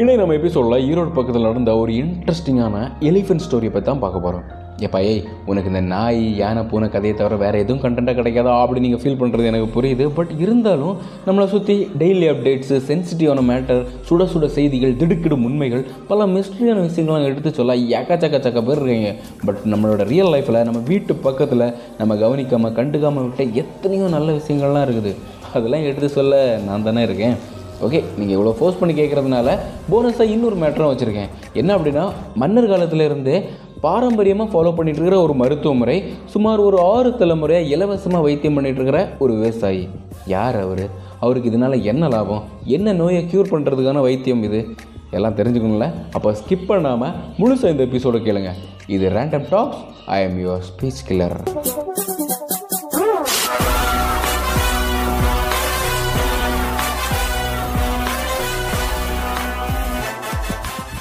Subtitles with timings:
[0.00, 2.76] இன்னைக்கு நம்ம எபிசோடில் ஈரோடு பக்கத்தில் நடந்த ஒரு இன்ட்ரெஸ்டிங்கான
[3.08, 4.44] எலிஃபென்ட் ஸ்டோரியை பற்றி தான் பார்க்க போகிறோம்
[4.86, 9.02] எப்பா ஏய் உனக்கு இந்த நாய் யானை பூனை கதையை தவிர வேறு எதுவும் கண்டென்ட்டாக கிடைக்காதா அப்படி நீங்கள்
[9.02, 10.04] ஃபீல் பண்ணுறது எனக்கு புரியுது.
[10.18, 10.94] பட் இருந்தாலும்
[11.26, 17.52] நம்மளை சுற்றி டெய்லி அப்டேட்ஸு சென்சிட்டிவான மேட்டர் சுட சுட செய்திகள் திடுக்கிடும் உண்மைகள் பல மிஸ்ட்ரியான விஷயங்கள்லாம் எடுத்து
[17.60, 19.12] சொல்ல எக்கச்சக்க சக்க பேர் இருக்கீங்க.
[19.46, 21.68] பட் நம்மளோட ரியல் லைஃப்பில் நம்ம வீட்டு பக்கத்தில்
[22.00, 25.14] நம்ம கவனிக்காமல் கண்டுக்காமல் விட்ட எத்தனையோ நல்ல விஷயங்கள்லாம் இருக்குது.
[25.56, 27.36] அதெல்லாம் எடுத்து சொல்ல நான் தானே இருக்கேன்.
[27.86, 29.58] ஓகே நீங்கள் இவ்வளோ ஃபோர்ஸ் பண்ணி கேட்குறதுனால
[29.92, 31.30] போனஸாக இன்னொரு மேட்டரும் வச்சுருக்கேன்.
[31.60, 32.04] என்ன அப்படின்னா
[32.40, 33.36] மன்னர் காலத்திலேருந்தே
[33.86, 35.96] பாரம்பரியமாக ஃபாலோ பண்ணிட்டு இருக்கிற ஒரு மருத்துவ முறை
[36.34, 39.82] சுமார் ஒரு ஆறு தலைமுறையாக இலவசமாக வைத்தியம் பண்ணிட்டு இருக்கிற ஒரு விவசாயி.
[40.26, 40.84] யார் அவர்?
[41.24, 42.44] அவருக்கு இதனால் என்ன லாபம்?
[42.76, 44.60] என்ன நோயை க்யூர் பண்ணுறதுக்கான வைத்தியம் இது?
[45.10, 45.88] எல்லாம் தெரிஞ்சுக்கணும்ல?
[46.12, 48.52] அப்போ ஸ்கிப் பண்ணாமல் முழுசாக இந்த எபிசோட கேளுங்க.
[48.86, 51.38] இது random talks I am your speech killer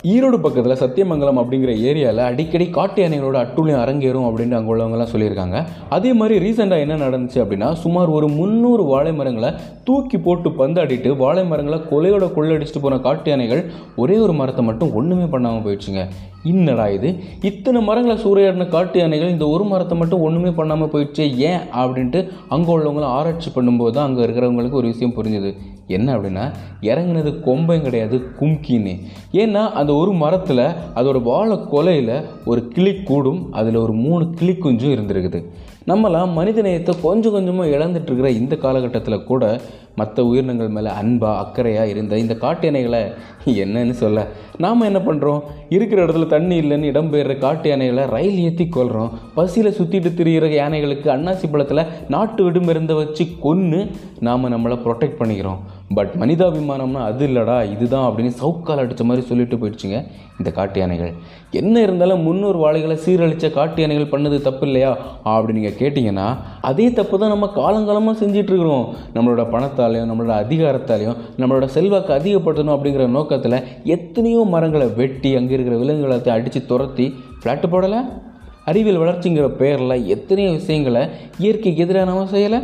[0.10, 5.58] Erode பக்கத்தில் சத்தியமங்கலம் அப்படிங்கிற ஏரியாவில் அடிக்கடி காட்டு யானைகளோட அட்டுழியம் அரங்கேறும் அப்படின்னு அங்கே உள்ளவங்கலாம் சொல்லியிருக்காங்க.
[5.96, 9.52] அதே மாதிரி ரீசெண்டாக என்ன நடந்துச்சு அப்படின்னா சுமார் ஒரு முந்நூறு வாழை மரங்களை
[9.90, 13.62] தூக்கி போட்டு பந்தாடிட்டு வாழை மரங்களை கொலையோட கொள்ளடிச்சிட்டு போன காட்டு யானைகள்
[13.96, 16.04] ஒரே ஒரு மரத்தை மட்டும் ஒன்றுமே பண்ணாமல் போயிடுச்சுங்க.
[16.52, 17.10] என்னடா இது?
[17.50, 22.20] இத்தனை மரங்களை சூறையாடின காட்டு யானைகள் இந்த ஒரு மரத்தை மட்டும் ஒன்றுமே பண்ணாமல் போயிடுச்சே ஏன் அப்படின்ட்டு
[22.56, 25.52] அங்கே உள்ளவங்களும் ஆராய்ச்சி பண்ணும்போது தான் அங்கே இருக்கிறவங்களுக்கு ஒரு விஷயம் புரிஞ்சுது.
[25.88, 26.46] என்ன அப்படின்னா
[26.90, 28.94] இறங்குனது கொம்பையும் கிடையாது கும்கின்னு.
[29.44, 30.66] ஏன்னா அந்த ஒரு மரத்தில்
[31.00, 33.42] அதோட வாழை கொலையில் ஒரு கிளி கூடும்.
[33.52, 35.42] அதில் ஒரு மூணு கிளி குஞ்சும் இருந்திருக்குது.
[35.90, 39.44] நம்மலாம் மனித நேயத்தை கொஞ்சம் கொஞ்சமாக இழந்துட்டு இருக்கிற இந்த காலகட்டத்தில் கூட
[40.00, 43.02] மற்ற உயிரினங்கள் மேலே அன்பாக அக்கறையாக இருந்த இந்த காட்டு யானைகளை
[43.64, 44.26] என்னன்னு சொல்ல
[44.64, 45.42] நாம் என்ன பண்ணுறோம்
[45.76, 51.50] இருக்கிற இடத்துல தண்ணி இல்லைன்னு இடம்பெயர்ற காட்டு யானைகளை ரயில் ஏற்றி கொள்கிறோம் பசியில் சுற்றிட்டு திரியிற யானைகளுக்கு அன்னாசி
[51.52, 53.82] பழத்தில் நாட்டு விடுமிருந்த வச்சு கொன்று
[54.20, 55.62] நாம் நம்மளை ப்ரொடெக்ட் பண்ணிக்கிறோம்.
[55.98, 59.98] பட் மனிதாபிமானம்னா அது இல்லைடா இதுதான் அப்படின்னு சவுக்கால் அடித்த மாதிரி சொல்லிட்டு போயிடுச்சுங்க
[60.40, 61.12] இந்த காட்டு யானைகள்.
[61.60, 64.92] என்ன இருந்தாலும் முன்னூறு வாழைகளை சீரழித்த காட்டு யானைகள் பண்ணது தப்பு இல்லையா
[65.34, 66.28] அப்படி நீங்கள் கேட்டிங்கன்னா
[66.70, 68.88] அதே தப்பு தான் நம்ம காலங்காலமாக செஞ்சிட்ருக்குறோம்.
[69.16, 73.60] நம்மளோட பணத்தாலையும் நம்மளோட அதிகாரத்தாலையும் நம்மளோட செல்வாக்கு அதிகப்படுத்தணும் அப்படிங்கிற நோக்கத்தில்
[73.98, 77.08] எத்தனையோ மரங்களை வெட்டி அங்கே இருக்கிற விலங்குகளை அடித்து துரத்தி
[77.42, 78.02] ஃப்ளாட்டு போடலை?
[78.70, 81.02] அறிவியல் வளர்ச்சிங்கிற பேரில் எத்தனையோ விஷயங்களை
[81.44, 82.60] இயற்கைக்கு எதிராக நம்ம செய்யலை?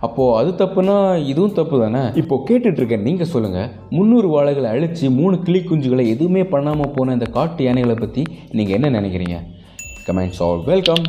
[0.00, 0.94] அப்போது அது தப்புனா
[1.30, 6.44] இதுவும் தப்பு தானே இப்போது கேட்டுட்டு இருக்கேன் நீங்கள் சொல்லுங்கள் முந்நூறு வாழைகளை அழித்து மூணு கிளி குஞ்சுகளை எதுவுமே
[6.44, 9.38] பண்ணாமல் போன இந்த காட்டு யானைகளை பற்றி நீங்கள் என்ன நினைக்கிறீங்க?
[10.06, 11.04] கமெண்ட்ஸ் ஆல் வெல்கம்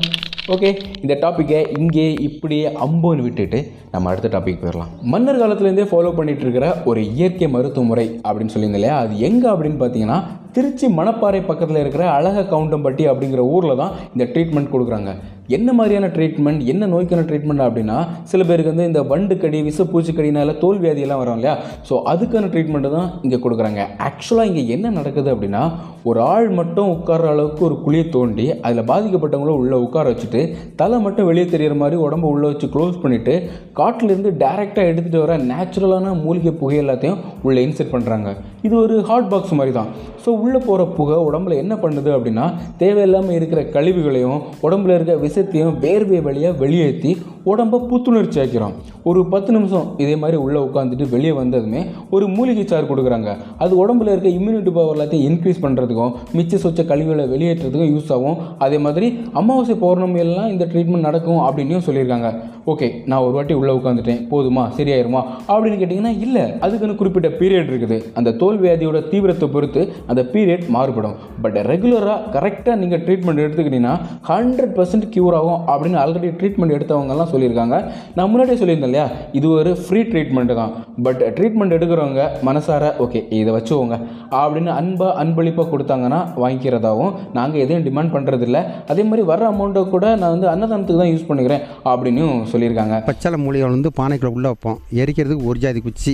[0.48, 0.70] ஓகே
[1.02, 3.60] இந்த டாப்பிக்கை இங்கே இப்படியே அம்போன்னு விட்டுட்டு
[3.92, 4.92] நம்ம அடுத்த டாபிக் போயிடலாம்.
[5.02, 8.98] மன்னர் காலத்துலேருந்தே ஃபாலோ பண்ணிகிட்டு இருக்கிற ஒரு இயற்கை மருத்துவ முறை அப்படின்னு சொல்லியிருந்தேன் இல்லையா?
[8.98, 10.20] அது எங்கே அப்படின்னு பார்த்தீங்கன்னா
[10.56, 15.12] திருச்சி மணப்பாறை பக்கத்தில் இருக்கிற அழக கவுண்டம்பட்டி அப்படிங்கிற ஊரில் தான் இந்த ட்ரீட்மெண்ட் கொடுக்குறாங்க.
[15.58, 17.96] என்ன மாதிரியான ட்ரீட்மெண்ட் என்ன நோய்க்கான ட்ரீட்மெண்ட் அப்படின்னா
[18.32, 21.54] சில பேருக்கு வந்து இந்த வண்டு கடி விச பூச்சிக்கடினால தோல் வியாதியெல்லாம் வரும் இல்லையா?
[21.88, 23.82] ஸோ அதுக்கான ட்ரீட்மெண்ட்டு தான் இங்கே கொடுக்குறாங்க.
[24.10, 25.64] ஆக்சுவலாக இங்கே என்ன நடக்குது அப்படின்னா
[26.10, 30.42] ஒரு ஆள் மட்டும் உட்கார்ற அளவுக்கு ஒரு குழியை தோண்டி அதில் பாதிக்கப்பட்டவங்கள உள்ளே உட்கார வச்சுட்டு
[30.82, 33.36] தலை மட்டும் வெளியே தெரியிற மாதிரி உடம்பு உள்ளே வச்சு க்ளோஸ் பண்ணிவிட்டு
[33.82, 38.32] காட்டிலேருந்து டேரெக்டாக எடுத்துகிட்டு வர நேச்சுரலான மூலிகை புகை எல்லாத்தையும் உள்ளே இன்செர்ட் பண்ணுறாங்க
[38.68, 39.92] இது ஒரு ஹாட் பாக்ஸ் மாதிரி தான்.
[40.24, 42.46] ஸோ உள்ளே போகிற புகை உடம்புல என்ன பண்ணுது அப்படின்னா
[42.82, 47.12] தேவையில்லாமல் இருக்கிற கழிவுகளையும் உடம்புல இருக்கிற விஷத்தையும் வேர்வை வழியாக வெளியேற்றி
[47.52, 48.74] உடம்பை புத்துணர்ச்சி ஆக்கிறோம்
[49.10, 51.82] ஒரு பத்து நிமிஷம் இதே மாதிரி உள்ளே உட்காந்துட்டு வெளியே வந்ததுமே
[52.16, 53.30] ஒரு மூலிகை சார் கொடுக்குறாங்க.
[53.64, 58.38] அது உடம்புல இருக்க இம்யூனிட்டி பவர் எல்லாத்தையும் இன்க்ரீஸ் பண்ணுறதுக்கும் மிச்ச சொச்ச கழிவுகளை வெளியேற்றுறதுக்கும் யூஸ் ஆகும்.
[58.66, 59.08] அதே மாதிரி
[59.42, 62.30] அமாவாசை பௌர்ணமி எல்லாம் இந்த ட்ரீட்மெண்ட் நடக்கும் அப்படின்னும் சொல்லியிருக்காங்க.
[62.70, 65.22] ஓகே நான் ஒரு வாட்டி உள்ளே உட்காந்துட்டேன் போதுமா சரியாயிருமா?
[65.52, 67.98] அப்படின்னு கேட்டிங்கன்னா இல்லை அதுக்குன்னு குறிப்பிட்ட பீரியட் இருக்குது.
[68.20, 71.16] அந்த தோல் வியாதியோட தீவிரத்தை பொறுத்து அந்த பீரியட் மாறுபடும்.
[71.44, 73.96] பட் ரெகுலராக கரெக்டாக நீங்கள் ட்ரீட்மெண்ட் எடுத்துக்கிட்டீங்கன்னா
[74.30, 77.80] ஹண்ட்ரட் பர்சன்ட் க்யூர் ஆகும் அப்படின்னு ஆல்ரெடி ட்ரீட்மெண்ட் எடுத்தவங்கலாம் சொல்லியிருக்காங்க.
[78.16, 79.08] நான் முன்னாடியே சொல்லியிருந்தேன் இல்லையா?
[79.40, 80.72] இது ஒரு ஃப்ரீ ட்ரீட்மெண்ட் தான்.
[81.08, 84.00] பட் ட்ரீட்மெண்ட் எடுக்கிறவங்க மனசார ஓகே இதை வச்சுக்கோங்க.
[84.42, 88.62] அப்படின்னு அன்பாக அன்பளிப்பாக கொடுத்தாங்கன்னா வாங்கிக்கிறதாகவும் நாங்கள் எதையும் டிமாண்ட் பண்ணுறதில்ல
[88.92, 92.24] அதே மாதிரி வர்ற அமௌண்ட்டை கூட நான் வந்து அன்னதானத்துக்கு தான் யூஸ் பண்ணிக்கிறேன் அப்படின்னு
[92.54, 92.98] சொல்லியிருக்காங்க.
[93.10, 94.80] பச்சளை மூலிகைகள் வந்து பானைக்குள்ளே உள்ளே வைப்போம்.
[95.02, 96.14] எரிக்கிறதுக்கு ஒரு ஜாதி குச்சி.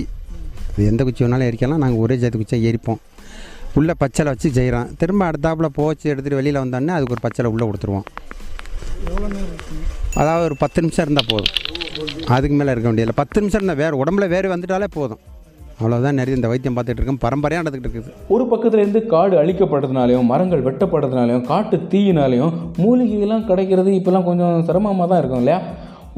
[0.72, 3.00] இது எந்த குச்சி வேணாலும் எரிக்கலாம் நாங்கள் ஒரே ஜாதி குச்சியாக எரிப்போம்.
[3.78, 8.06] உள்ளே பச்சளை வச்சு செய்கிறோம் திரும்ப அடுத்தாப்புல போச்சு எடுத்துகிட்டு வெளியில் வந்தோடனே அதுக்கு ஒரு பச்சளை உள்ளே கொடுத்துருவோம்.
[10.20, 11.54] அதாவது ஒரு பத்து நிமிஷம் இருந்தால் போதும்.
[12.34, 13.16] அதுக்கு மேலே இருக்க வேண்டியதில்லை.
[13.22, 15.20] பத்து நிமிஷம் இருந்தால் வேறு உடம்புல வேறு வந்துட்டாலே போதும்.
[15.80, 17.20] அவ்வளோதான் நிறைய இந்த வைத்தியம் பார்த்துட்டு இருக்கோம்.
[17.24, 18.14] பரம்பரையாக நடந்துக்கிட்டு இருக்குது.
[18.34, 25.20] ஒரு பக்கத்துல இருந்து காடு அழிக்கப்படுறதுனாலையும் மரங்கள் வெட்டப்படுறதுனாலையும் காட்டு தீயினாலையும் மூலிகைகள்லாம் கிடைக்கிறது இப்போல்லாம் கொஞ்சம் சிரமமாக தான்
[25.22, 25.60] இருக்கும் இல்லையா?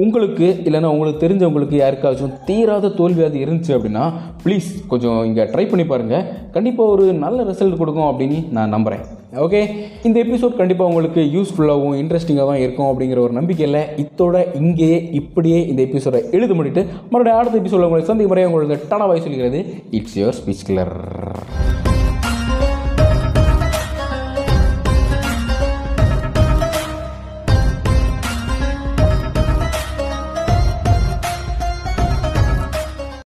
[0.00, 4.05] உங்களுக்கு இல்லைன்னா உங்களுக்கு தெரிஞ்சவங்களுக்கு யாருக்காச்சும் தீராத தோல்வியாதி இருந்துச்சு அப்படின்னா
[4.44, 9.02] ப்ளீஸ் கொஞ்சம் இங்கே ட்ரை பண்ணி பாருங்கள் கண்டிப்பாக ஒரு நல்ல ரிசல்ட் கொடுக்கும் அப்படின்னு நான் நம்புகிறேன்
[9.38, 9.61] ஓகே
[10.02, 16.23] இந்த எபிசோட் கண்டிப்பாக உங்களுக்கு யூஸ்ஃபுல்லாகவும் இன்ட்ரெஸ்டிங்காகவும் இருக்கும் அப்படிங்கிற ஒரு நம்பிக்கையில் இத்தோட இங்கேயே இப்படியே இந்த எபிசோடை
[16.31, 19.61] எழுத முடிட்டு மறுபடியும் அடுத்த எபிசோட உங்களுக்கு சந்திக்கும் முறையாக உங்களுக்கு டனா வாய் சொல்கிறது
[19.93, 20.97] இட்ஸ் யுவர் ஸ்பீச் கிளர்